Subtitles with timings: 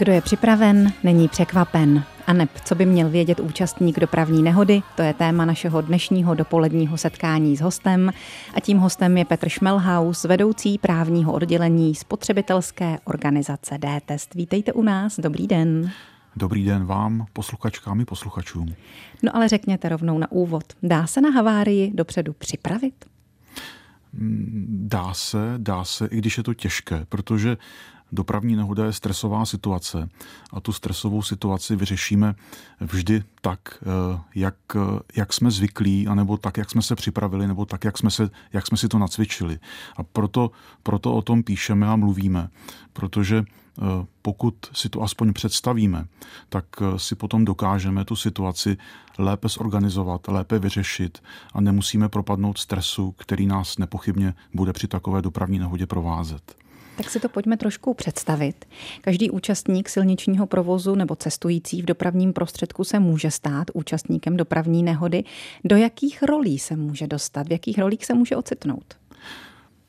[0.00, 2.04] Kdo je připraven, není překvapen.
[2.26, 6.96] A neb, co by měl vědět účastník dopravní nehody, to je téma našeho dnešního dopoledního
[6.96, 8.12] setkání s hostem.
[8.54, 14.34] A tím hostem je Petr Šmelhaus, vedoucí právního oddělení spotřebitelské organizace D-Test.
[14.34, 15.90] Vítejte u nás, dobrý den.
[16.36, 18.74] Dobrý den vám, posluchačkám i posluchačům.
[19.22, 23.04] No ale řekněte rovnou na úvod, dá se na havárii dopředu připravit?
[24.68, 27.56] Dá se, dá se, i když je to těžké, protože
[28.12, 30.08] Dopravní nehoda je stresová situace
[30.52, 32.34] a tu stresovou situaci vyřešíme
[32.80, 34.54] vždy tak, eh, jak,
[35.16, 38.66] jak jsme zvyklí, anebo tak, jak jsme se připravili, nebo tak, jak jsme, se, jak
[38.66, 39.58] jsme si to nacvičili.
[39.96, 40.50] A proto,
[40.82, 42.48] proto o tom píšeme a mluvíme,
[42.92, 43.82] protože eh,
[44.22, 46.06] pokud si to aspoň představíme,
[46.48, 48.76] tak eh, si potom dokážeme tu situaci
[49.18, 51.22] lépe zorganizovat, lépe vyřešit
[51.54, 56.56] a nemusíme propadnout stresu, který nás nepochybně bude při takové dopravní nehodě provázet.
[57.00, 58.64] Tak si to pojďme trošku představit.
[59.00, 65.24] Každý účastník silničního provozu nebo cestující v dopravním prostředku se může stát účastníkem dopravní nehody.
[65.64, 67.48] Do jakých rolí se může dostat?
[67.48, 68.84] V jakých rolích se může ocitnout?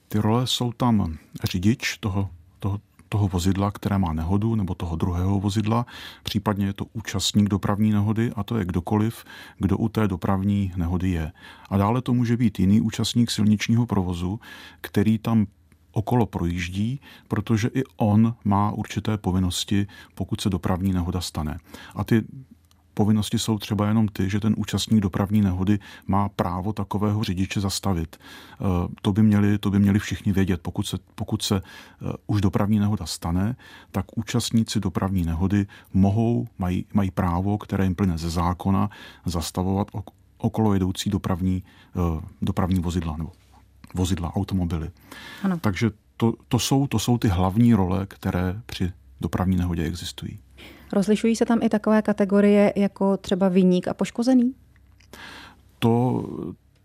[0.08, 5.40] Ty role jsou tam řidič toho, toho, toho vozidla, které má nehodu, nebo toho druhého
[5.40, 5.86] vozidla,
[6.24, 9.24] případně je to účastník dopravní nehody a to je kdokoliv,
[9.58, 11.32] kdo u té dopravní nehody je.
[11.70, 14.40] A dále to může být jiný účastník silničního provozu,
[14.82, 15.48] který tam
[15.92, 21.58] okolo projíždí, protože i on má určité povinnosti, pokud se dopravní nehoda stane.
[21.96, 22.24] A ty
[22.94, 28.18] povinnosti jsou třeba jenom ty, že ten účastník dopravní nehody má právo takového řidiče zastavit.
[28.20, 28.66] Eh,
[29.02, 30.62] to by měli, to by měli všichni vědět.
[30.62, 33.56] Pokud se, pokud se eh, už dopravní nehoda stane,
[33.92, 38.90] tak účastníci dopravní nehody mohou, mají, mají právo, které jim plyne ze zákona,
[39.26, 39.88] zastavovat
[40.38, 41.64] okolo jedoucí dopravní,
[41.96, 43.32] eh, dopravní vozidla nebo
[43.96, 44.90] vozidla, automobily.
[45.44, 45.60] Ano.
[45.60, 50.40] Takže to, to, jsou, to jsou ty hlavní role, které při dopravní nehodě existují.
[50.94, 54.54] Rozlišují se tam i takové kategorie jako třeba výnik a poškozený?
[55.80, 56.24] To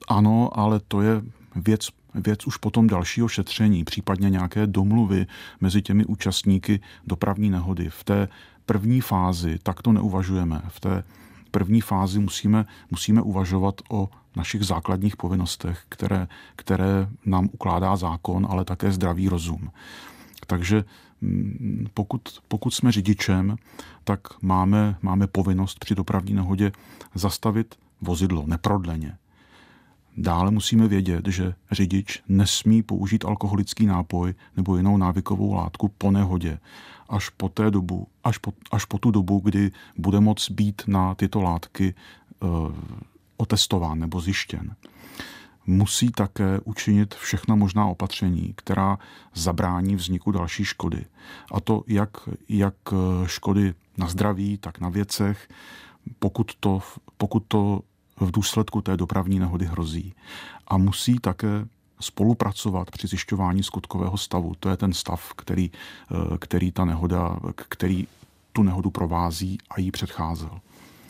[0.09, 1.23] ano, ale to je
[1.57, 5.27] věc, věc už potom dalšího šetření, případně nějaké domluvy
[5.61, 7.91] mezi těmi účastníky dopravní nehody.
[7.91, 8.29] V té
[8.67, 10.63] první fázi tak to neuvažujeme.
[10.69, 11.05] V té
[11.51, 18.65] první fázi musíme, musíme uvažovat o našich základních povinnostech, které, které nám ukládá zákon, ale
[18.65, 19.71] také zdravý rozum.
[20.47, 20.85] Takže
[21.21, 23.57] mm, pokud, pokud jsme řidičem,
[24.05, 26.73] tak máme, máme povinnost při dopravní nehodě
[27.15, 29.17] zastavit vozidlo neprodleně.
[30.17, 36.59] Dále musíme vědět, že řidič nesmí použít alkoholický nápoj nebo jinou návykovou látku po nehodě
[37.09, 41.15] až po, té dobu, až po, až po tu dobu, kdy bude moct být na
[41.15, 42.47] tyto látky e,
[43.37, 44.75] otestován nebo zjištěn.
[45.67, 48.99] Musí také učinit všechna možná opatření, která
[49.35, 51.05] zabrání vzniku další škody.
[51.53, 52.11] A to jak,
[52.49, 52.75] jak
[53.27, 55.49] škody na zdraví, tak na věcech,
[56.19, 56.81] pokud to,
[57.17, 57.81] pokud to
[58.21, 60.15] v důsledku té dopravní nehody hrozí.
[60.69, 61.67] A musí také
[62.01, 64.55] spolupracovat při zjišťování skutkového stavu.
[64.61, 68.07] To je ten stav, který, eh, který ta nehoda, který
[68.53, 70.61] tu nehodu provází a jí předcházel.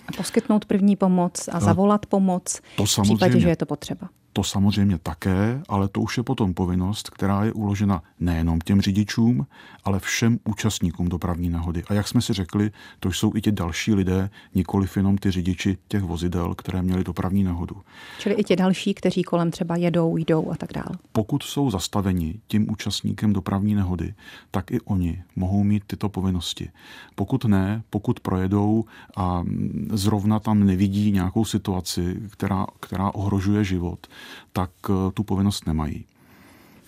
[0.08, 4.08] A poskytnout první pomoc a zavolat pomoc to v případě, že je to potřeba.
[4.36, 9.46] To samozřejmě také, ale to už je potom povinnost, která je uložena nejenom těm řidičům,
[9.84, 11.82] ale všem účastníkům dopravní nehody.
[11.88, 12.70] A jak jsme si řekli,
[13.00, 17.44] to jsou i ti další lidé, nikoliv jenom ty řidiči těch vozidel, které měli dopravní
[17.44, 17.76] nehodu.
[18.18, 20.98] Čili i ti další, kteří kolem třeba jedou, jdou a tak dále.
[21.12, 24.14] Pokud jsou zastaveni tím účastníkem dopravní nehody,
[24.50, 26.70] tak i oni mohou mít tyto povinnosti.
[27.14, 28.84] Pokud ne, pokud projedou
[29.16, 29.44] a
[29.90, 34.06] zrovna tam nevidí nějakou situaci, která, která ohrožuje život,
[34.52, 36.06] tak eh, tu povinnost nemají.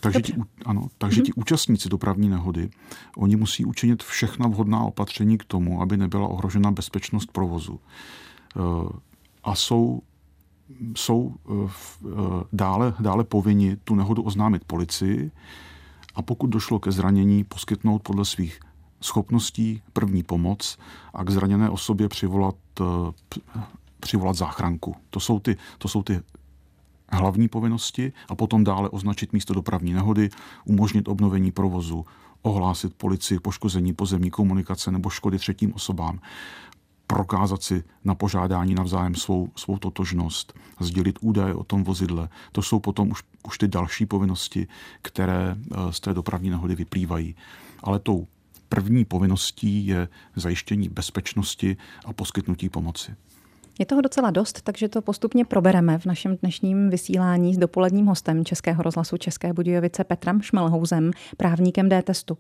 [0.01, 0.35] Takže, ti,
[0.67, 1.25] ano, takže mm-hmm.
[1.25, 2.71] ti účastníci dopravní nehody,
[3.17, 7.81] oni musí učinit všechna vhodná opatření k tomu, aby nebyla ohrožena bezpečnost provozu.
[8.57, 8.61] Eh,
[9.45, 10.03] a jsou,
[10.97, 11.71] jsou eh,
[12.53, 15.31] dále, dále povinni tu nehodu oznámit policii
[16.15, 18.61] a pokud došlo ke zranění, poskytnout podle svých
[19.01, 20.79] schopností první pomoc
[21.15, 22.55] a k zraněné osobě přivolat,
[24.01, 24.97] přivolat záchranku.
[25.11, 26.21] To jsou ty, to jsou ty
[27.13, 30.31] hlavní povinnosti a potom dále označit místo dopravní nehody,
[30.65, 32.07] umožnit obnovení provozu,
[32.43, 36.21] ohlásit policii poškození pozemní komunikace nebo škody třetím osobám,
[37.07, 42.29] prokázat si na požádání navzájem svou, svou totožnost, sdělit údaje o tom vozidle.
[42.53, 44.67] To jsou potom už, už ty další povinnosti,
[45.03, 47.35] které eh, z té dopravní nehody vyplývají.
[47.83, 48.27] Ale tou
[48.69, 53.15] první povinností je zajištění bezpečnosti a poskytnutí pomoci.
[53.81, 58.45] Je toho docela dost, takže to postupně probereme v našem dnešním vysílání s dopoledním hostem
[58.45, 62.39] Českého rozhlasu České Budějovice Petrem Šmelhouzem, právníkem D-testu.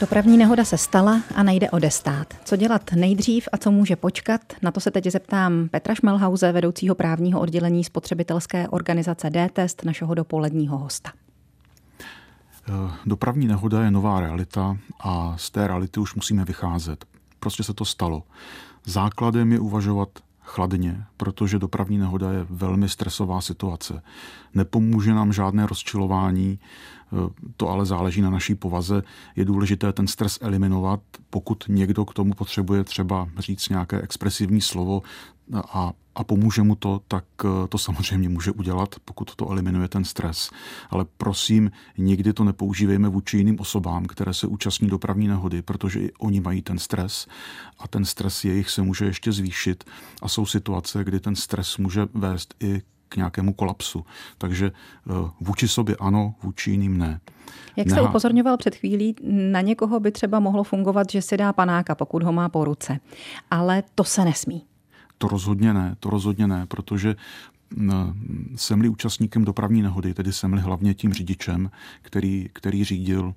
[0.00, 2.34] Dopravní nehoda se stala a nejde odestát.
[2.44, 4.40] Co dělat nejdřív a co může počkat?
[4.62, 10.78] Na to se teď zeptám Petra Šmelhauze, vedoucího právního oddělení spotřebitelské organizace D-Test, našeho dopoledního
[10.78, 11.10] hosta.
[13.06, 17.04] Dopravní nehoda je nová realita a z té reality už musíme vycházet.
[17.40, 18.22] Prostě se to stalo.
[18.88, 20.08] Základem je uvažovat
[20.40, 24.02] chladně, protože dopravní nehoda je velmi stresová situace.
[24.54, 26.58] Nepomůže nám žádné rozčilování,
[27.56, 29.02] to ale záleží na naší povaze.
[29.36, 31.00] Je důležité ten stres eliminovat.
[31.30, 35.02] Pokud někdo k tomu potřebuje třeba říct nějaké expresivní slovo
[35.54, 37.24] a, a pomůže mu to, tak
[37.68, 40.50] to samozřejmě může udělat, pokud to eliminuje ten stres.
[40.90, 46.12] Ale prosím, nikdy to nepoužívejme vůči jiným osobám, které se účastní dopravní nehody, protože i
[46.12, 47.26] oni mají ten stres
[47.78, 49.84] a ten stres jejich se může ještě zvýšit
[50.22, 54.04] a jsou situace, kdy ten stres může vést i k nějakému kolapsu.
[54.38, 57.20] Takže eh, vůči sobě ano, vůči jiným ne.
[57.76, 59.16] Jak se upozorňoval před chvílí,
[59.52, 63.00] na někoho by třeba mohlo fungovat, že si dá panáka, pokud ho má po ruce.
[63.50, 64.67] Ale to se nesmí.
[65.18, 67.16] To rozhodně ne, to rozhodně ne, protože
[68.56, 71.70] jsem-li účastníkem dopravní nehody, tedy jsem-li hlavně tím řidičem,
[72.02, 73.34] který, který řídil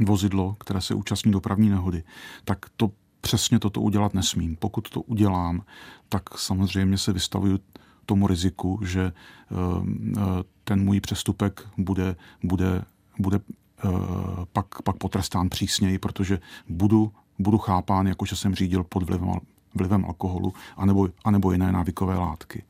[0.00, 2.04] vozidlo, které se účastní dopravní nehody,
[2.44, 4.56] tak to přesně toto udělat nesmím.
[4.56, 5.62] Pokud to udělám,
[6.08, 7.58] tak samozřejmě se vystavuju
[8.06, 9.12] tomu riziku, že
[10.64, 12.84] ten můj přestupek bude, bude,
[13.18, 13.40] bude
[13.84, 13.88] eh,
[14.52, 19.30] pak, pak potrestán přísněji, protože budu, budu chápán, jako že jsem řídil pod vlivem,
[19.74, 22.62] vlivem alkoholu anebo, anebo jiné návykové látky.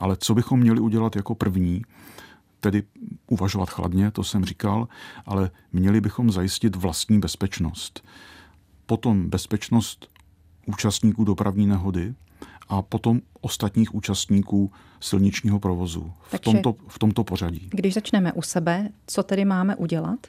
[0.00, 1.82] Ale co bychom měli udělat jako první,
[2.60, 2.82] tedy
[3.26, 4.88] uvažovat chladně, to jsem říkal,
[5.26, 8.04] ale měli bychom zajistit vlastní bezpečnost.
[8.86, 10.10] Potom bezpečnost
[10.66, 12.14] účastníků dopravní nehody,
[12.68, 16.12] a potom ostatních účastníků silničního provozu.
[16.22, 17.68] V, tomto, v tomto pořadí.
[17.70, 20.26] Když začneme u sebe, co tedy máme udělat?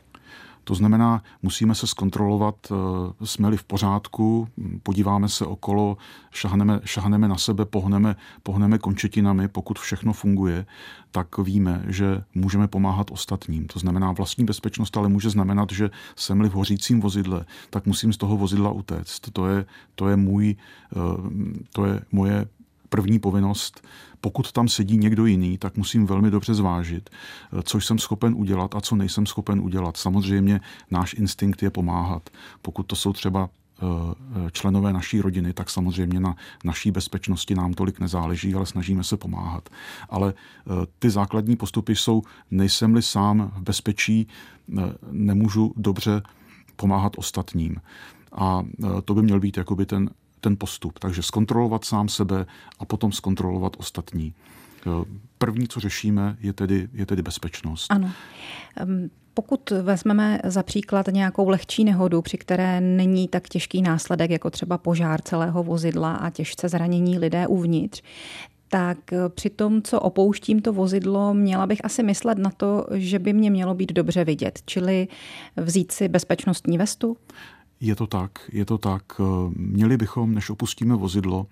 [0.68, 4.48] To znamená, musíme se zkontrolovat, eh, jsme-li v pořádku,
[4.84, 5.98] podíváme se okolo,
[6.32, 10.66] šahneme, šahneme na sebe, pohneme, pohneme končetinami, pokud všechno funguje,
[11.12, 13.68] tak víme, že můžeme pomáhat ostatním.
[13.68, 18.18] To znamená, vlastní bezpečnost ale může znamenat, že jsem-li v hořícím vozidle, tak musím z
[18.18, 19.32] toho vozidla utéct.
[19.34, 19.66] To je,
[19.96, 20.56] to je, můj,
[20.96, 21.00] eh,
[21.72, 22.46] to je moje
[22.90, 23.88] první povinnost,
[24.22, 28.76] pokud tam sedí někdo jiný, tak musím velmi dobře zvážit, eh, co jsem schopen udělat
[28.76, 29.98] a co nejsem schopen udělat.
[29.98, 30.62] Samozřejmě
[30.92, 32.30] náš instinkt je pomáhat.
[32.62, 37.74] Pokud to jsou třeba eh, eh, členové naší rodiny, tak samozřejmě na naší bezpečnosti nám
[37.74, 39.70] tolik nezáleží, ale snažíme se pomáhat.
[40.10, 40.34] Ale
[41.00, 44.28] ty základní postupy jsou, nejsem-li sám v bezpečí,
[45.12, 46.22] nemůžu dobře
[46.76, 47.76] pomáhat ostatním.
[48.32, 48.64] A
[49.06, 50.10] to by měl být jakoby ten
[50.42, 51.00] ten postup.
[51.00, 52.46] Takže zkontrolovat sám sebe
[52.80, 54.34] a potom zkontrolovat ostatní.
[55.38, 57.92] První, co řešíme, je tedy, je tedy bezpečnost.
[57.92, 58.12] Ano.
[59.34, 64.78] Pokud vezmeme za příklad nějakou lehčí nehodu, při které není tak těžký následek, jako třeba
[64.78, 68.02] požár celého vozidla a těžce zranění lidé uvnitř,
[68.70, 68.98] tak
[69.30, 73.52] při tom, co opouštím to vozidlo, měla bych asi myslet na to, že by mě
[73.52, 75.08] mělo být dobře vidět, čili
[75.58, 77.18] vzít si bezpečnostní vestu?
[77.80, 79.04] Je to tak, je to tak.
[79.56, 81.48] Měli bychom, než opustíme vozidlo,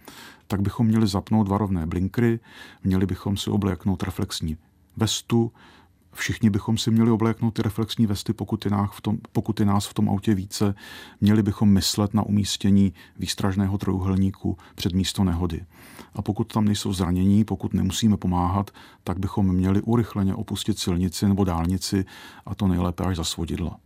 [0.48, 2.40] tak bychom měli zapnout varovné blinkry,
[2.84, 4.58] měli bychom si obléknout reflexní
[4.98, 5.52] vestu,
[6.16, 9.88] všichni bychom si měli obléknout ty reflexní vesty, pokud je, v tom, pokud je nás
[9.88, 10.76] v tom autě více,
[11.22, 15.66] měli bychom myslet na umístění výstražného trojuhelníku před místo nehody.
[16.14, 18.72] A pokud tam nejsou zranění, pokud nemusíme pomáhat,
[19.04, 22.06] tak bychom měli urychleně opustit silnici nebo dálnici
[22.46, 23.78] a to nejlépe až za svodidla.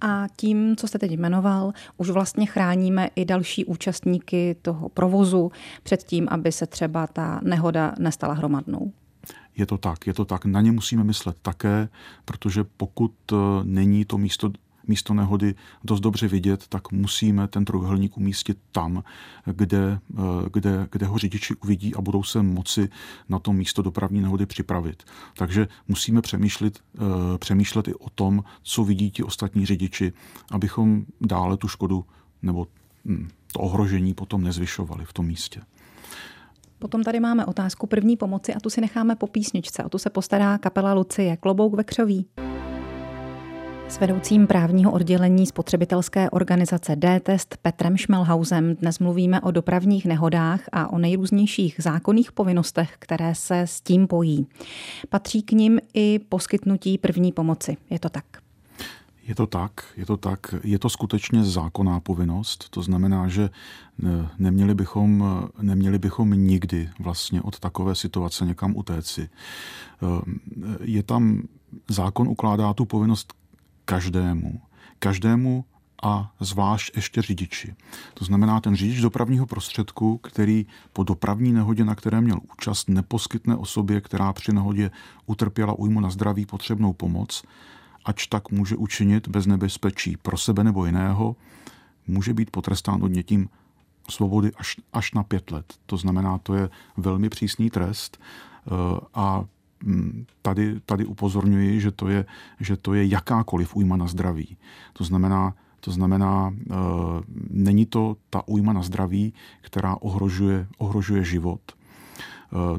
[0.00, 6.02] A tím, co jste teď jmenoval, už vlastně chráníme i další účastníky toho provozu před
[6.02, 8.92] tím, aby se třeba ta nehoda nestala hromadnou.
[9.56, 10.44] Je to tak, je to tak.
[10.44, 11.88] Na ně musíme myslet také,
[12.24, 14.50] protože pokud eh, není to místo
[14.88, 19.02] místo nehody dost dobře vidět, tak musíme ten trojuhelník umístit tam,
[19.44, 22.88] kde, eh, kde, kde ho řidiči uvidí a budou se moci
[23.28, 25.02] na to místo dopravní nehody připravit.
[25.36, 30.12] Takže musíme přemýšlet, eh, přemýšlet i o tom, co vidí ti ostatní řidiči,
[30.50, 32.04] abychom dále tu škodu
[32.42, 32.66] nebo
[33.04, 35.60] hm, to ohrožení potom nezvyšovali v tom místě.
[36.78, 39.82] Potom tady máme otázku první pomoci a tu si necháme po písničce.
[39.82, 42.26] A tu se postará kapela Lucie Klobouk ve křoví.
[43.88, 50.92] S vedoucím právního oddělení spotřebitelské organizace D-Test Petrem Šmelhausem dnes mluvíme o dopravních nehodách a
[50.92, 54.46] o nejrůznějších zákonných povinnostech, které se s tím pojí.
[55.08, 57.76] Patří k nim i poskytnutí první pomoci.
[57.90, 58.24] Je to tak?
[59.26, 60.54] Je to tak, je to tak.
[60.64, 63.50] Je to skutečně zákonná povinnost, to znamená, že e,
[64.38, 65.24] neměli bychom,
[65.62, 69.22] neměli bychom nikdy vlastně od takové situace někam utéci.
[69.22, 69.28] E,
[70.80, 71.42] je tam,
[71.88, 73.34] zákon ukládá tu povinnost
[73.86, 74.60] každému.
[74.98, 75.64] Každému
[76.02, 77.74] a zvlášť ještě řidiči.
[78.14, 83.56] To znamená, ten řidič dopravního prostředku, který po dopravní nehodě, na které měl účast, neposkytne
[83.56, 84.90] osobě, která při nehodě
[85.26, 87.42] utrpěla újmu na zdraví potřebnou pomoc,
[88.04, 91.36] ač tak může učinit bez nebezpečí pro sebe nebo jiného,
[92.06, 93.48] může být potrestán odnětím
[94.10, 95.74] svobody až, až na pět let.
[95.86, 98.70] To znamená, to je velmi přísný trest eh,
[99.14, 99.44] a
[100.42, 102.24] tady, tady upozorňuji, že to, je,
[102.60, 104.56] že to je jakákoliv újma na zdraví.
[104.92, 106.74] To znamená, to znamená, eh,
[107.50, 111.60] není to ta újma na zdraví, která ohrožuje, ohrožuje život.
[111.72, 112.78] Eh,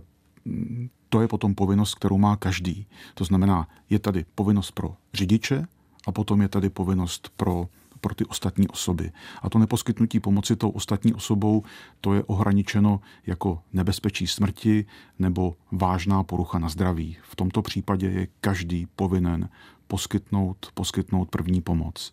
[1.10, 2.86] to je potom povinnost, kterou má každý.
[3.14, 5.66] To znamená, je tady povinnost pro řidiče
[6.08, 7.68] a potom je tady povinnost pro
[8.02, 9.12] pro ty ostatní osoby.
[9.42, 11.64] A to neposkytnutí pomoci tou ostatní osobou,
[12.02, 14.86] to je ohraničeno jako nebezpečí smrti
[15.20, 17.18] nebo vážná porucha na zdraví.
[17.22, 19.50] V tomto případě je každý povinen
[19.88, 22.12] poskytnout, poskytnout první pomoc.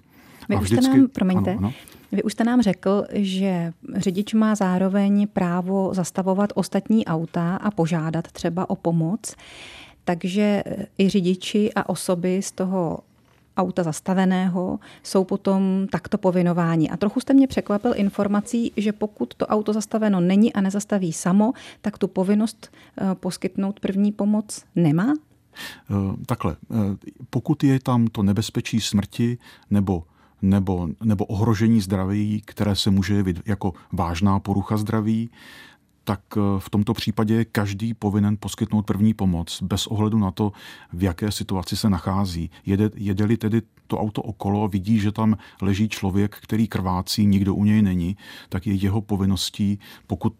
[0.48, 1.72] Vy už, jste nám, promiňte, ano, ano.
[2.12, 8.32] vy už jste nám řekl, že řidič má zároveň právo zastavovat ostatní auta a požádat
[8.32, 9.34] třeba o pomoc.
[10.04, 10.62] Takže
[10.98, 12.98] i řidiči a osoby z toho
[13.56, 16.90] auta zastaveného jsou potom takto povinováni.
[16.90, 21.52] A trochu jste mě překvapil informací, že pokud to auto zastaveno není a nezastaví samo,
[21.80, 25.14] tak tu povinnost eh, poskytnout první pomoc nemá?
[25.90, 25.94] Eh,
[26.26, 26.76] takhle, eh,
[27.30, 29.38] pokud je tam to nebezpečí smrti
[29.70, 30.04] nebo
[30.42, 35.30] nebo, nebo ohrožení zdraví, které se může jevit jako vážná porucha zdraví,
[36.04, 36.20] tak
[36.58, 40.52] v tomto případě je každý povinen poskytnout první pomoc bez ohledu na to,
[40.92, 42.50] v jaké situaci se nachází.
[42.66, 47.64] Jede, jede-li tedy to auto okolo, vidí, že tam leží člověk, který krvácí, nikdo u
[47.64, 48.16] něj není,
[48.48, 50.32] tak je jeho povinností, pokud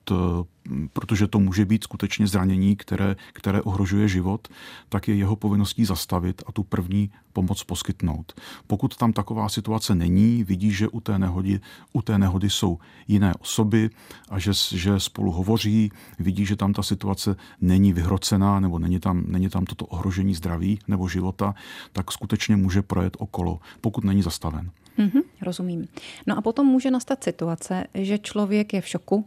[0.93, 4.49] protože to může být skutečně zranění, které, které ohrožuje život,
[4.89, 8.41] tak je jeho povinností zastavit a tu první pomoc poskytnout.
[8.67, 11.61] Pokud tam taková situace není, vidí, že u té nehody,
[11.93, 13.91] u té nehody jsou jiné osoby
[14.29, 19.25] a že, že spolu hovoří, vidí, že tam ta situace není vyhrocená nebo není tam,
[19.27, 21.55] není tam toto ohrožení zdraví nebo života,
[21.93, 23.34] tak skutečně může projet okolo,
[23.81, 24.71] pokud není zastaven.
[24.99, 25.89] Mm-hmm, rozumím.
[26.27, 29.27] No a potom může nastat situace, že člověk je v šoku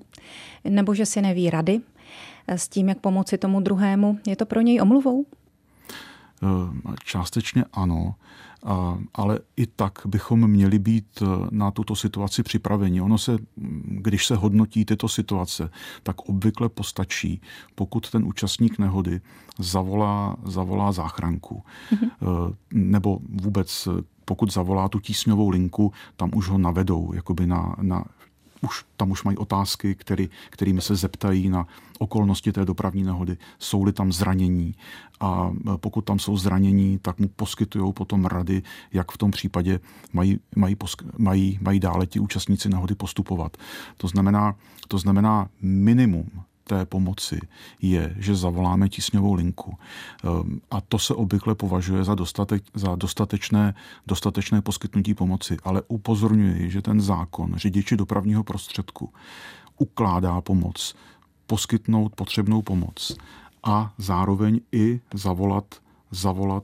[0.63, 1.81] nebo že si neví rady
[2.47, 4.19] s tím, jak pomoci tomu druhému.
[4.27, 5.25] Je to pro něj omluvou?
[6.43, 8.15] Eh, částečně ano,
[9.13, 13.01] ale i tak bychom měli být eh, na tuto situaci připraveni.
[13.01, 13.37] Ono se,
[13.85, 15.69] když se hodnotí tyto situace,
[16.03, 17.41] tak obvykle postačí,
[17.75, 19.21] pokud ten účastník nehody
[19.59, 21.63] zavolá, zavolá záchranku.
[21.91, 22.53] Mm-hmm.
[22.73, 23.87] Nebo vůbec
[24.25, 28.03] pokud zavolá tu tísňovou linku, tam už ho navedou jakoby na, na
[28.61, 31.67] už, tam už mají otázky, který, kterými se zeptají na
[31.99, 34.75] okolnosti té dopravní nehody, jsou-li tam zranění.
[35.19, 39.79] A pokud tam jsou zranění, tak mu poskytují potom rady, jak v tom případě
[40.13, 40.75] mají, mají,
[41.17, 43.57] mají, mají dále ti účastníci nehody postupovat.
[43.97, 44.55] To znamená,
[44.87, 46.29] to znamená minimum
[46.67, 47.39] té pomoci
[47.81, 49.77] je, že zavoláme tísňovou linku.
[50.23, 53.73] Ehm, a to se obvykle považuje za, dostatek, za dostatečné,
[54.07, 55.57] dostatečné poskytnutí pomoci.
[55.63, 59.13] Ale upozorňuji, že ten zákon řidiči dopravního prostředku
[59.77, 60.95] ukládá pomoc,
[61.47, 63.17] poskytnout potřebnou pomoc
[63.63, 65.65] a zároveň i zavolat
[66.11, 66.63] zavolat,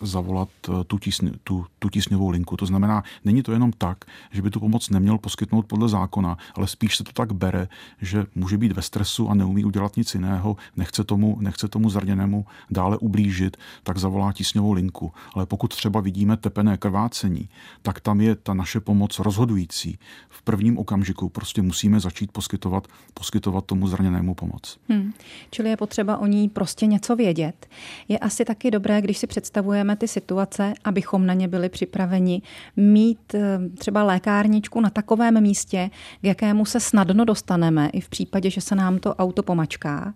[0.00, 2.56] zavolat eh, tu, tísň, tu, tu tísňovou linku.
[2.56, 6.66] To znamená, není to jenom tak, že by tu pomoc neměl poskytnout podle zákona, ale
[6.66, 7.68] spíš se to tak bere,
[8.00, 12.46] že může být ve stresu a neumí udělat nic jiného, nechce tomu, nechce tomu zraněnému
[12.70, 15.12] dále ublížit, tak zavolá tísňovou linku.
[15.34, 17.48] Ale pokud třeba vidíme tepené krvácení,
[17.82, 19.98] tak tam je ta naše pomoc rozhodující.
[20.28, 24.78] V prvním okamžiku prostě musíme začít poskytovat, poskytovat tomu zraněnému pomoc.
[24.88, 25.12] Hmm.
[25.50, 27.66] Čili je potřeba o ní prostě něco vědět.
[28.08, 32.42] Je asi taky dobré, když si představujeme ty situace, abychom na ně byli připraveni,
[32.76, 35.90] mít eh, třeba lékárničku na takovém místě,
[36.20, 40.14] k jakému se snadno dostaneme, i v případě, že se nám to auto pomačká.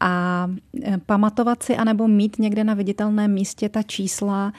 [0.00, 0.50] A
[0.82, 4.52] eh, pamatovat si anebo mít někde na viditelném místě ta čísla,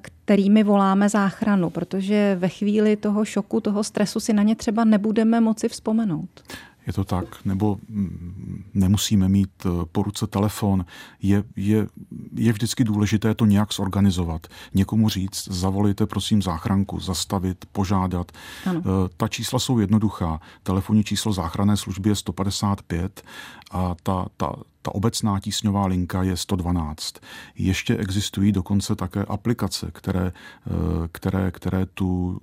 [0.00, 5.40] kterými voláme záchranu, protože ve chvíli toho šoku, toho stresu si na ně třeba nebudeme
[5.40, 6.42] moci vzpomenout
[6.88, 10.84] je to tak, nebo mm, nemusíme mít eh, po ruce telefon.
[11.22, 11.86] Je, je,
[12.34, 14.46] je vždycky důležité to nějak zorganizovat.
[14.74, 18.32] Někomu říct, zavolejte prosím záchranku, zastavit, požádat.
[18.66, 18.80] Ano.
[18.80, 20.40] Eh, ta čísla jsou jednoduchá.
[20.62, 23.22] Telefonní číslo záchranné služby je 155
[23.70, 24.52] a ta, ta,
[24.82, 27.14] ta obecná tísňová linka je 112.
[27.58, 30.32] Ještě existují dokonce také aplikace, které,
[30.66, 32.40] eh, které, které tu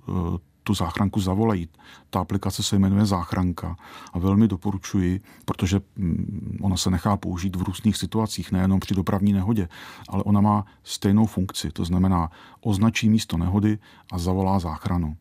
[0.66, 1.68] tu záchranku zavolají.
[2.10, 3.76] Ta aplikace se jmenuje Záchranka
[4.12, 9.32] a velmi doporučuji, protože mm, ona se nechá použít v různých situacích, nejenom při dopravní
[9.32, 9.68] nehodě,
[10.08, 12.30] ale ona má stejnou funkci, to znamená
[12.60, 13.78] označí místo nehody
[14.12, 15.16] a zavolá záchranu.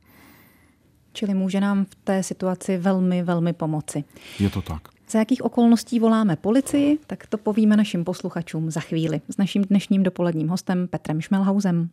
[1.14, 4.04] Čili může nám v té situaci velmi, velmi pomoci.
[4.40, 4.82] Je to tak.
[5.10, 10.04] Za jakých okolností voláme policii, tak to povíme našim posluchačům za chvíli s naším dnešním
[10.04, 11.90] dopoledním hostem Petrem Šmelhausem.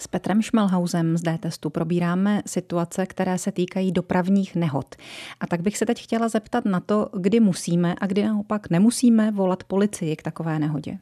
[0.00, 4.94] S Petrem Šmelhausem z D-testu probíráme situace, které se týkají dopravních nehod.
[5.40, 9.30] A tak bych se teď chtěla zeptat na to, kdy musíme a kdy naopak nemusíme
[9.30, 10.98] volat policii k takové nehodě.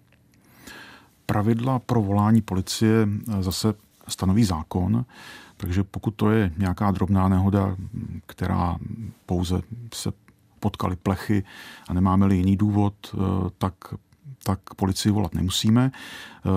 [1.26, 3.08] Pravidla pro volání policie
[3.40, 3.74] zase
[4.08, 5.04] stanoví zákon,
[5.56, 7.76] takže pokud to je nějaká drobná nehoda,
[8.26, 8.76] která
[9.26, 9.60] pouze
[9.94, 10.12] se
[10.60, 11.44] potkali plechy
[11.88, 13.18] a nemáme-li jiný důvod, eh,
[13.58, 13.74] tak
[14.42, 15.90] tak policii volat nemusíme.
[15.92, 16.50] Eh,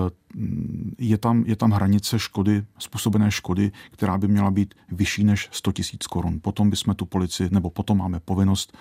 [0.98, 5.72] je tam, je tam hranice škody, způsobené škody, která by měla být vyšší než 100
[5.72, 6.40] tisíc korun.
[6.42, 8.76] Potom bychom tu policii, nebo potom máme povinnost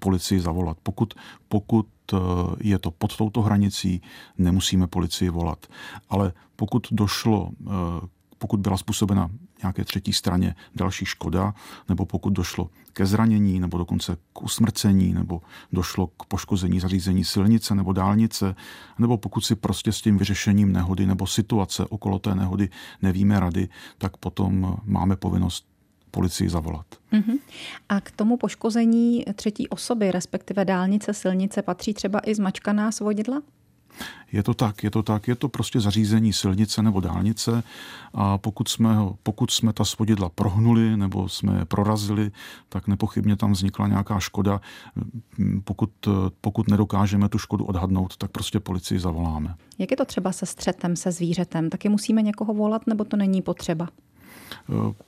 [0.00, 0.76] policii zavolat.
[0.82, 1.14] Pokud,
[1.48, 2.16] pokud eh,
[2.60, 4.02] je to pod touto hranicí,
[4.38, 5.66] nemusíme policii volat.
[6.08, 7.50] Ale pokud došlo
[8.38, 9.30] pokud byla způsobena
[9.62, 11.54] nějaké třetí straně další škoda,
[11.88, 17.74] nebo pokud došlo ke zranění, nebo dokonce k usmrcení, nebo došlo k poškození zařízení silnice
[17.74, 18.54] nebo dálnice,
[18.98, 22.68] nebo pokud si prostě s tím vyřešením nehody nebo situace okolo té nehody
[23.02, 25.66] nevíme rady, tak potom máme povinnost
[26.10, 26.86] policii zavolat.
[27.12, 27.38] Uh-huh.
[27.88, 33.42] A k tomu poškození třetí osoby, respektive dálnice, silnice, patří třeba i zmačkaná svodidla?
[34.32, 37.62] Je to tak, je to tak, je to prostě zařízení silnice nebo dálnice
[38.14, 42.30] a pokud jsme, ho, pokud jsme ta svodidla prohnuli nebo jsme je prorazili,
[42.68, 44.60] tak nepochybně tam vznikla nějaká škoda.
[45.64, 45.90] Pokud,
[46.40, 49.54] pokud nedokážeme tu škodu odhadnout, tak prostě policii zavoláme.
[49.78, 51.70] Jak je to třeba se střetem, se zvířetem?
[51.70, 53.88] Taky musíme někoho volat nebo to není potřeba?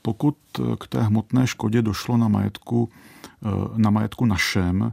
[0.02, 0.36] Pokud
[0.78, 2.88] k té hmotné škodě došlo na majetku,
[3.76, 4.92] na majetku našem,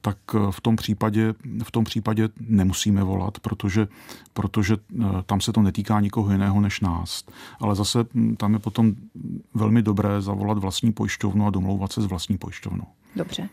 [0.00, 0.16] tak
[0.50, 3.88] v tom případě, v tom případě nemusíme volat, protože,
[4.32, 7.24] protože eh, tam se to netýká nikoho jiného než nás.
[7.60, 8.94] Ale zase hm, tam je potom
[9.54, 12.84] velmi dobré zavolat vlastní pojišťovnu a domlouvat se s vlastní pojišťovnou.
[13.16, 13.48] Dobře.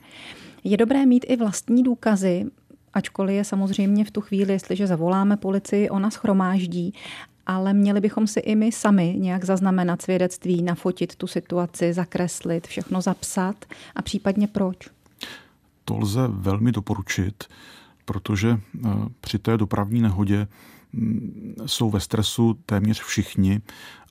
[0.64, 2.46] Je dobré mít i vlastní důkazy,
[2.94, 6.94] ačkoliv je samozřejmě v tu chvíli, jestliže zavoláme policii, ona schromáždí,
[7.46, 13.02] ale měli bychom si i my sami nějak zaznamenat svědectví, nafotit tu situaci, zakreslit, všechno
[13.02, 14.90] zapsat a případně proč
[15.88, 17.44] to lze velmi doporučit,
[18.06, 18.90] protože eh,
[19.22, 20.48] při té dopravní nehodě
[20.94, 23.62] mm, jsou ve stresu téměř všichni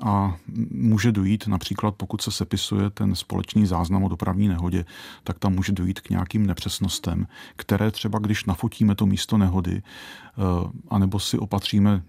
[0.02, 0.36] a
[0.70, 4.84] může dojít například, pokud se sepisuje ten společný záznam o dopravní nehodě,
[5.24, 10.42] tak tam může dojít k nějakým nepřesnostem, které třeba, když nafotíme to místo nehody, eh,
[10.88, 12.02] anebo si opatříme,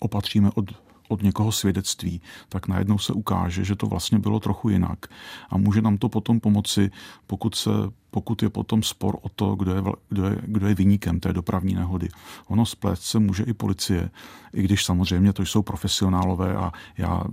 [0.00, 5.06] opatříme od od někoho svědectví, tak najednou se ukáže, že to vlastně bylo trochu jinak.
[5.50, 6.90] A může nám to potom pomoci,
[7.26, 7.70] pokud, se,
[8.10, 11.74] pokud je potom spor o to, kdo je, kdo je, kdo je vyníkem té dopravní
[11.74, 12.08] nehody.
[12.46, 14.10] Ono splést se může i policie,
[14.54, 17.24] i když samozřejmě to jsou profesionálové a já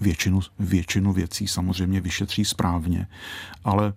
[0.00, 3.06] většinu, většinu věcí samozřejmě vyšetří správně,
[3.64, 3.92] ale e,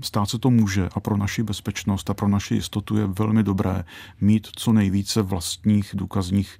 [0.00, 3.84] stát se to může a pro naši bezpečnost a pro naši jistotu je velmi dobré
[4.20, 6.58] mít co nejvíce vlastních důkazních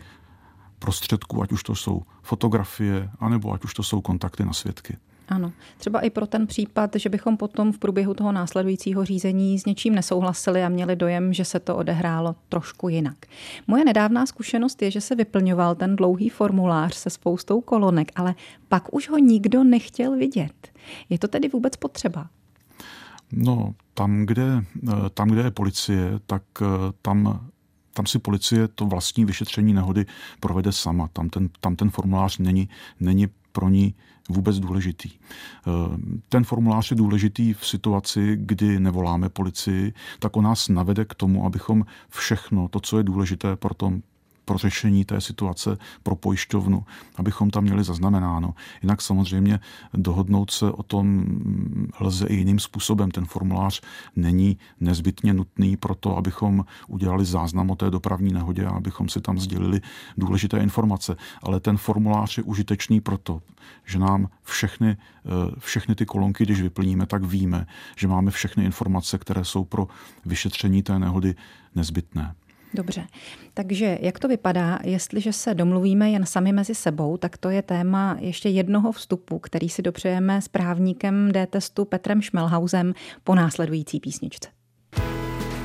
[0.82, 4.96] prostředků, ať už to jsou fotografie, anebo ať už to jsou kontakty na svědky.
[5.28, 9.64] Ano, třeba i pro ten případ, že bychom potom v průběhu toho následujícího řízení s
[9.64, 13.16] něčím nesouhlasili a měli dojem, že se to odehrálo trošku jinak.
[13.66, 18.34] Moje nedávná zkušenost je, že se vyplňoval ten dlouhý formulář se spoustou kolonek, ale
[18.68, 20.68] pak už ho nikdo nechtěl vidět.
[21.10, 22.26] Je to tedy vůbec potřeba?
[23.32, 24.64] No, tam, kde,
[25.14, 26.66] tam, kde je policie, tak eh,
[27.02, 27.48] tam
[27.94, 30.06] tam si policie to vlastní vyšetření nehody
[30.40, 31.08] provede sama.
[31.12, 32.68] Tam ten, tam ten formulář není,
[33.00, 33.94] není pro ní
[34.28, 35.10] vůbec důležitý.
[35.10, 35.70] Eh,
[36.28, 41.46] ten formulář je důležitý v situaci, kdy nevoláme policii, tak o nás navede k tomu,
[41.46, 44.02] abychom všechno, to, co je důležité pro, tom,
[44.44, 46.84] pro řešení té situace pro pojišťovnu,
[47.16, 48.54] abychom tam měli zaznamenáno.
[48.82, 49.60] Jinak samozřejmě
[49.94, 51.24] dohodnout se o tom
[52.00, 53.10] lze i jiným způsobem.
[53.10, 53.80] Ten formulář
[54.16, 59.20] není nezbytně nutný pro to, abychom udělali záznam o té dopravní nehodě a abychom si
[59.20, 59.80] tam sdělili
[60.18, 61.16] důležité informace.
[61.42, 63.42] Ale ten formulář je užitečný proto,
[63.84, 69.18] že nám všechny, eh, všechny ty kolonky, když vyplníme, tak víme, že máme všechny informace,
[69.18, 69.88] které jsou pro
[70.26, 71.34] vyšetření té nehody
[71.74, 72.34] nezbytné.
[72.74, 73.06] Dobře.
[73.54, 78.16] Takže jak to vypadá, jestliže se domluvíme jen sami mezi sebou, tak to je téma
[78.20, 84.48] ještě jednoho vstupu, který si dopřejeme s právníkem D-testu Petrem Šmelhausem po následující písničce.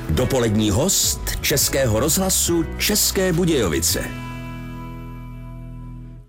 [0.10, 4.27] Dopolední host Českého rozhlasu České Budějovice.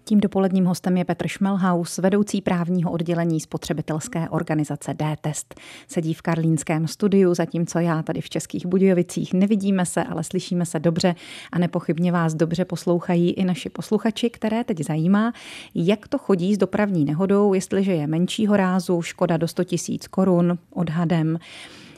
[0.09, 5.55] Tím dopoledním hostem je Petr Šmelhaus, vedoucí právního oddělení spotřebitelské organizace D-Test.
[5.89, 10.79] Sedí v karlínském studiu, zatímco já tady v Českých Budějovicích nevidíme se, ale slyšíme se
[10.79, 11.15] dobře
[11.53, 15.33] a nepochybně vás dobře poslouchají i naši posluchači, které teď zajímá,
[15.75, 20.59] jak to chodí s dopravní nehodou, jestliže je menšího rázu, škoda do 100 000 korun
[20.71, 21.39] odhadem,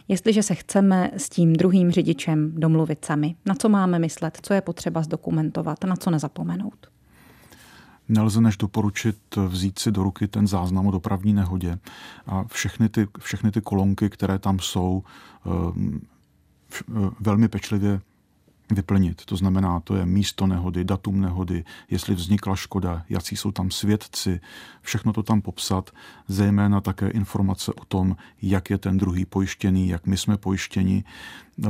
[0.09, 3.35] jestliže se chceme s tím druhým řidičem domluvit sami.
[3.47, 7.00] Na co máme myslet, co je potřeba zdokumentovat, na co nezapomenout
[8.11, 9.19] nelze než doporučit
[9.49, 11.79] vzít si do ruky ten záznam o dopravní nehodě
[12.27, 15.03] a všechny ty, všechny ty kolonky, které tam jsou,
[15.47, 15.51] eh,
[16.89, 18.01] eh, velmi pečlivě
[18.71, 19.25] vyplnit.
[19.25, 24.41] To znamená, to je místo nehody, datum nehody, jestli vznikla škoda, jaký jsou tam svědci,
[24.83, 25.91] všechno to tam popsat,
[26.29, 31.05] zejména také informace o tom, jak je ten druhý pojištěný, jak my jsme pojištěni,
[31.65, 31.69] eh,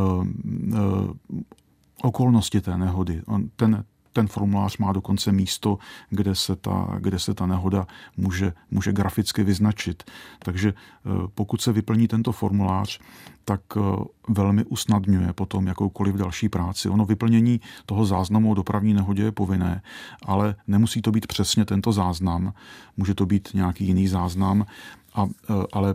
[2.03, 3.23] okolnosti té nehody.
[3.57, 5.79] Ten, ten formulář má dokonce místo,
[6.11, 10.03] kde se ta, kde se ta nehoda může, může graficky vyznačit.
[10.39, 13.01] Takže eh, pokud se vyplní tento formulář,
[13.45, 13.81] tak eh,
[14.29, 16.89] velmi usnadňuje potom jakoukoliv další práci.
[16.89, 19.83] Ono vyplnění toho záznamu o dopravní nehodě je povinné,
[20.27, 22.53] ale nemusí to být přesně tento záznam,
[22.97, 24.67] může to být nějaký jiný záznam,
[25.15, 25.95] a, eh, ale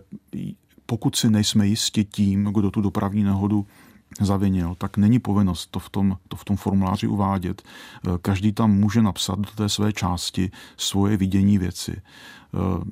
[0.86, 3.66] pokud si nejsme jistí tím, kdo tu dopravní nehodu
[4.22, 7.62] zavinil, tak není povinnost to v tom, to v tom formuláři uvádět.
[8.22, 12.02] Každý tam může napsat do té své části svoje vidění věci.
[12.56, 12.84] Eh,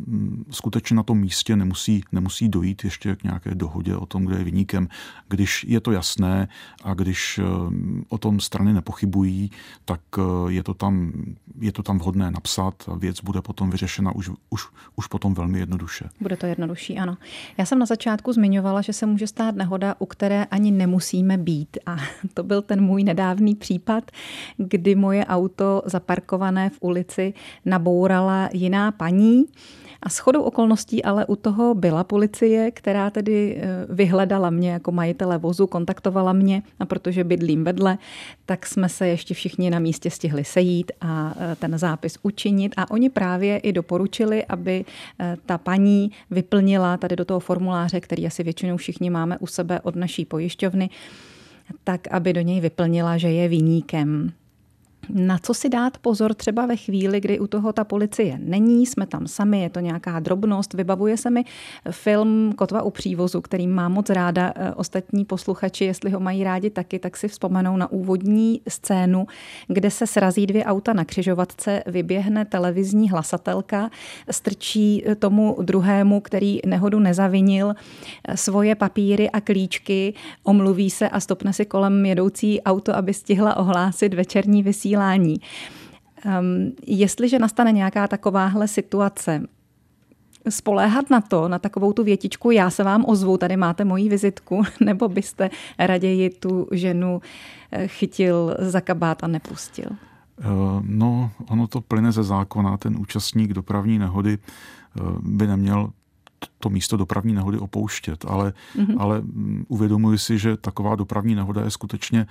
[0.50, 4.44] skutečně na tom místě nemusí, nemusí dojít ještě k nějaké dohodě o tom, kdo je
[4.44, 4.88] vyníkem.
[5.30, 6.48] Když je to jasné
[6.84, 7.44] a když eh,
[8.10, 9.52] o tom strany nepochybují,
[9.86, 11.12] tak eh, je to tam,
[11.60, 15.60] je to tam vhodné napsat a věc bude potom vyřešena už, už, už potom velmi
[15.60, 16.10] jednoduše.
[16.22, 17.18] Bude to jednodušší, ano.
[17.58, 21.78] Já jsem na začátku zmiňovala, že se může stát nehoda, u které ani nemusíme být.
[21.86, 21.98] A
[22.34, 24.12] to byl ten můj nedávný případ,
[24.58, 27.34] kdy moje auto zaparkované v ulici
[27.66, 29.46] nabourala jiná paní,
[30.04, 35.38] a shodou okolností ale u toho byla policie, která tedy eh, vyhledala mě jako majitele
[35.38, 37.98] vozu, kontaktovala mě a protože bydlím vedle,
[38.46, 42.74] tak jsme se ještě všichni na místě stihli sejít a eh, ten zápis učinit.
[42.78, 44.86] A oni právě i doporučili, aby
[45.20, 49.82] eh, ta paní vyplnila tady do toho formuláře, který asi většinou všichni máme u sebe
[49.82, 50.90] od naší pojišťovny,
[51.84, 54.32] tak aby do něj vyplnila, že je viníkem
[55.10, 59.06] na co si dát pozor třeba ve chvíli, kdy u toho ta policie není, jsme
[59.06, 60.74] tam sami, je to nějaká drobnost.
[60.74, 61.46] Vybavuje se mi
[61.92, 64.54] film Kotva u přívozu, který má moc ráda.
[64.56, 69.28] Eh, ostatní posluchači, jestli ho mají rádi taky, tak si vzpomenou na úvodní scénu,
[69.68, 73.90] kde se srazí dvě auta na křižovatce, vyběhne televizní hlasatelka,
[74.32, 77.74] strčí tomu druhému, který nehodu nezavinil,
[78.28, 80.14] eh, svoje papíry a klíčky,
[80.44, 85.40] omluví se a stopne si kolem jedoucí auto, aby stihla ohlásit večerní vysílání vysílání.
[86.26, 89.42] Um, jestliže nastane nějaká takováhle situace,
[90.50, 94.64] spoléhat na to, na takovou tu větičku, já se vám ozvu, tady máte moji vizitku,
[94.80, 97.22] nebo byste raději tu ženu
[97.72, 99.90] eh, chytil za kabát a nepustil?
[99.90, 100.46] Eh,
[100.82, 102.78] no, ono to plyne ze zákona.
[102.78, 105.90] Ten účastník dopravní nehody eh, by neměl
[106.60, 108.96] to místo dopravní nehody opouštět, ale, mm-hmm.
[109.00, 112.28] ale mm, uvědomuji si, že taková dopravní nehoda je skutečně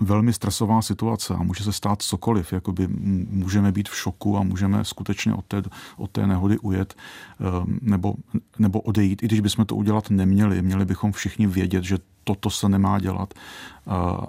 [0.00, 2.52] velmi stresová situace a může se stát cokoliv.
[2.52, 2.88] Jakoby
[3.30, 5.62] můžeme být v šoku a můžeme skutečně od té,
[5.96, 6.94] od té nehody ujet
[7.40, 8.14] ehm, nebo,
[8.58, 10.62] nebo odejít, i když bychom to udělat neměli.
[10.62, 13.34] Měli bychom všichni vědět, že toto se nemá dělat.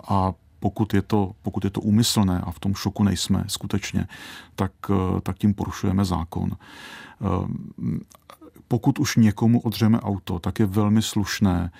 [0.08, 4.08] A pokud je to, pokud je to úmyslné a v tom šoku nejsme skutečně,
[4.56, 6.51] tak, e, tak tím porušujeme zákon.
[7.21, 7.99] Ehm,
[8.67, 11.71] pokud už někomu odřeme auto, tak je velmi slušné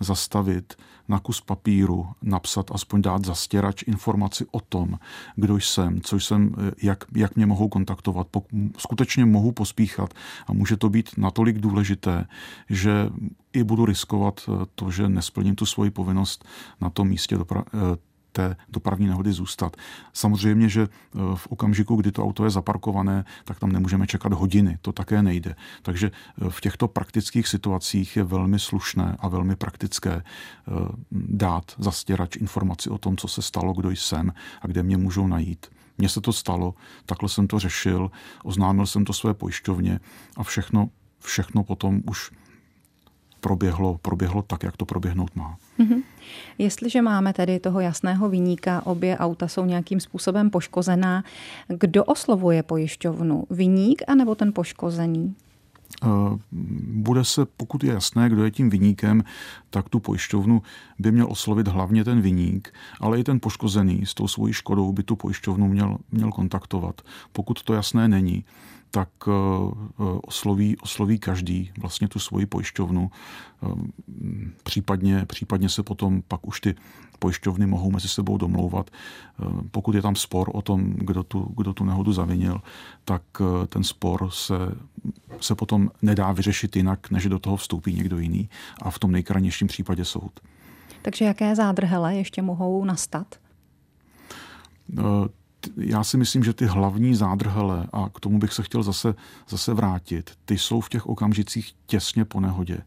[0.00, 0.74] zastavit,
[1.08, 4.98] na kus papíru napsat, aspoň dát zastěrač informaci o tom,
[5.36, 8.26] kdo jsem, co jsem, jak, jak mě mohou kontaktovat.
[8.78, 10.14] Skutečně mohu pospíchat
[10.46, 12.26] a může to být natolik důležité,
[12.68, 13.10] že
[13.52, 16.44] i budu riskovat to, že nesplním tu svoji povinnost
[16.80, 17.64] na tom místě dopra-
[18.32, 19.76] té dopravní nehody zůstat.
[20.12, 24.78] Samozřejmě, že eh, v okamžiku, kdy to auto je zaparkované, tak tam nemůžeme čekat hodiny.
[24.82, 25.54] To také nejde.
[25.82, 30.22] Takže eh, v těchto praktických situacích je velmi slušné a velmi praktické eh,
[31.12, 35.66] dát zastěrač informaci o tom, co se stalo, kdo jsem a kde mě můžou najít.
[35.98, 36.74] Mně se to stalo,
[37.06, 38.10] takhle jsem to řešil,
[38.44, 40.00] oznámil jsem to své pojišťovně
[40.36, 40.88] a všechno,
[41.18, 42.30] všechno potom už
[43.40, 45.56] proběhlo, proběhlo tak, jak to proběhnout má.
[45.78, 46.02] Mm-hmm.
[46.58, 51.24] Jestliže máme tedy toho jasného vyníka, obě auta jsou nějakým způsobem poškozená,
[51.68, 53.44] kdo oslovuje pojišťovnu?
[53.50, 55.34] Vyník anebo ten poškozený?
[56.82, 59.24] bude se, pokud je jasné, kdo je tím vyníkem,
[59.70, 60.62] tak tu pojišťovnu
[60.98, 65.02] by měl oslovit hlavně ten vyník, ale i ten poškozený s tou svojí škodou by
[65.02, 67.00] tu pojišťovnu měl, měl kontaktovat.
[67.32, 68.44] Pokud to jasné není,
[68.90, 69.32] tak eh,
[70.22, 73.10] osloví, osloví každý vlastně tu svoji pojišťovnu.
[73.10, 73.66] Eh,
[74.62, 76.74] případně, případně se potom pak už ty
[77.18, 78.90] pojišťovny mohou mezi sebou domlouvat.
[78.90, 82.60] Eh, pokud je tam spor o tom, kdo tu, kdo tu nehodu zavinil,
[83.04, 83.22] tak
[83.68, 84.54] ten spor se,
[85.40, 88.48] se potom nedá vyřešit jinak, než do toho vstoupí někdo jiný
[88.82, 90.40] a v tom nejkrajnějším případě soud.
[91.02, 93.34] Takže jaké zádrhele ještě mohou nastat?
[95.76, 99.14] Já si myslím, že ty hlavní zádrhele, a k tomu bych se chtěl zase,
[99.48, 102.78] zase vrátit, ty jsou v těch okamžicích těsně po nehodě.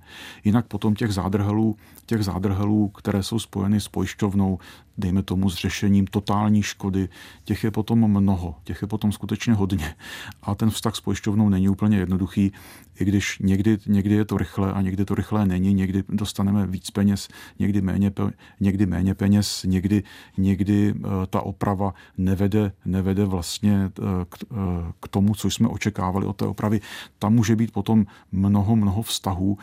[0.44, 4.60] Jinak potom těch zádrhelů, těch zádrhelů, které jsou spojeny s pojišťovnou,
[4.98, 7.10] dejme tomu s řešením totální škody,
[7.44, 9.96] těch je potom mnoho, těch je potom skutečně hodně.
[10.44, 12.52] A ten vztah s pojišťovnou není úplně jednoduchý,
[13.00, 16.92] i když někdy, někdy je to rychle a někdy to rychlé není, někdy dostaneme víc
[16.92, 17.28] peněz,
[17.60, 18.12] někdy méně,
[18.60, 20.04] někdy méně peněz, někdy,
[20.38, 24.56] někdy eh, ta oprava nevede, nevede vlastně eh, k, eh,
[25.00, 26.82] k tomu, co jsme očekávali od té opravy.
[27.20, 29.58] Tam může být potom mnoho, mnoho vztahů,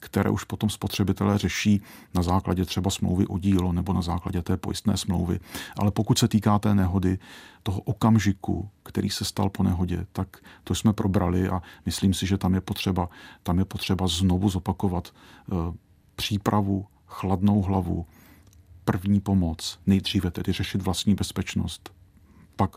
[0.00, 1.82] které už potom spotřebitelé řeší
[2.14, 5.40] na základě třeba smlouvy o dílo nebo na základě té pojistné smlouvy.
[5.78, 7.18] Ale pokud se týká té nehody,
[7.62, 12.38] toho okamžiku, který se stal po nehodě, tak to jsme probrali a myslím si, že
[12.38, 13.08] tam je potřeba,
[13.42, 15.54] tam je potřeba znovu zopakovat e,
[16.16, 18.06] přípravu, chladnou hlavu,
[18.84, 21.90] první pomoc, nejdříve tedy řešit vlastní bezpečnost,
[22.56, 22.76] pak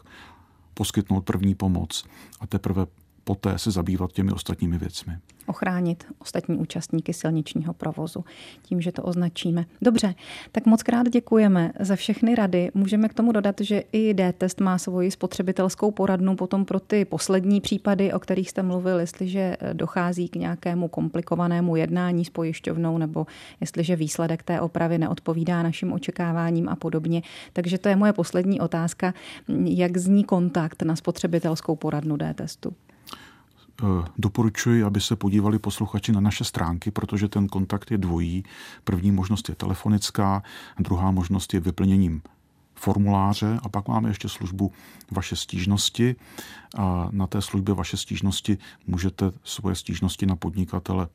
[0.74, 2.06] poskytnout první pomoc
[2.40, 2.86] a teprve
[3.30, 5.14] poté se zabývat těmi ostatními věcmi.
[5.48, 8.26] Ochránit ostatní účastníky silničního provozu
[8.62, 9.66] tím, že to označíme.
[9.82, 10.16] Dobře,
[10.52, 12.72] tak moc krát děkujeme za všechny rady.
[12.74, 17.62] Můžeme k tomu dodat, že i D-test má svoji spotřebitelskou poradnu potom pro ty poslední
[17.62, 23.28] případy, o kterých jste mluvil, jestliže dochází k nějakému komplikovanému jednání s pojišťovnou nebo
[23.62, 27.22] jestliže výsledek té opravy neodpovídá našim očekáváním a podobně.
[27.54, 29.14] Takže to je moje poslední otázka.
[29.64, 32.74] Jak zní kontakt na spotřebitelskou poradnu D-testu?
[33.84, 38.44] Eh, doporučuji, aby se podívali posluchači na naše stránky, protože ten kontakt je dvojí.
[38.84, 40.44] První možnost je telefonická,
[40.80, 42.22] druhá možnost je vyplněním
[42.76, 44.72] formuláře a pak máme ještě službu
[45.12, 46.16] vaše stížnosti.
[46.78, 51.08] A na té službě vaše stížnosti můžete svoje stížnosti na podnikatele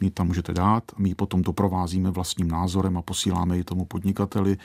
[0.00, 4.56] my tam můžete dát, my ji potom doprovázíme vlastním názorem a posíláme ji tomu podnikateli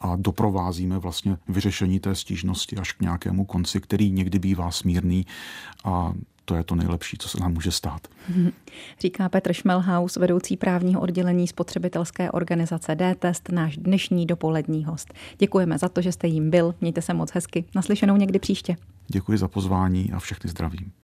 [0.00, 5.26] a doprovázíme vlastně vyřešení té stížnosti až k nějakému konci, který někdy bývá smírný
[5.84, 6.12] a
[6.52, 8.08] to je to nejlepší, co se nám může stát.
[9.00, 15.14] Říká Petr Šmelhaus, vedoucí právního oddělení spotřebitelské organizace D-Test, náš dnešní dopolední host.
[15.38, 16.74] Děkujeme za to, že jste jim byl.
[16.80, 17.64] Mějte se moc hezky.
[17.74, 18.76] Naslyšenou někdy příště.
[19.08, 20.92] Děkuji za pozvání a všechny zdravím.